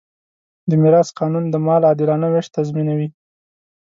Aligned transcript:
د 0.69 0.71
میراث 0.81 1.09
قانون 1.19 1.43
د 1.49 1.55
مال 1.65 1.81
عادلانه 1.89 2.27
وېش 2.29 2.47
تضمینوي. 2.55 3.07